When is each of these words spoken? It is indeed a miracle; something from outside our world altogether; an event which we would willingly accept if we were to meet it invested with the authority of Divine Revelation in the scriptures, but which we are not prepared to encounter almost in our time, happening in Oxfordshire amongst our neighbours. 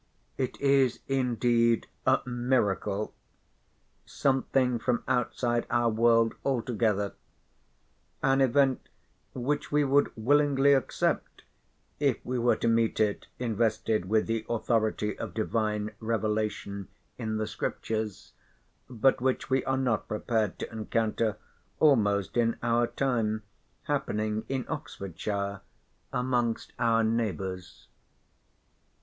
It 0.35 0.59
is 0.59 0.99
indeed 1.07 1.85
a 2.07 2.21
miracle; 2.25 3.13
something 4.03 4.79
from 4.79 5.03
outside 5.07 5.67
our 5.69 5.89
world 5.91 6.33
altogether; 6.43 7.13
an 8.23 8.41
event 8.41 8.89
which 9.35 9.71
we 9.71 9.83
would 9.83 10.11
willingly 10.17 10.73
accept 10.73 11.43
if 11.99 12.17
we 12.25 12.39
were 12.39 12.55
to 12.55 12.67
meet 12.67 12.99
it 12.99 13.27
invested 13.37 14.05
with 14.09 14.25
the 14.25 14.43
authority 14.49 15.19
of 15.19 15.35
Divine 15.35 15.91
Revelation 15.99 16.87
in 17.19 17.37
the 17.37 17.45
scriptures, 17.45 18.33
but 18.89 19.21
which 19.21 19.51
we 19.51 19.63
are 19.65 19.77
not 19.77 20.07
prepared 20.07 20.57
to 20.57 20.71
encounter 20.71 21.37
almost 21.79 22.37
in 22.37 22.57
our 22.63 22.87
time, 22.87 23.43
happening 23.83 24.45
in 24.49 24.65
Oxfordshire 24.67 25.61
amongst 26.11 26.73
our 26.79 27.03
neighbours. 27.03 27.87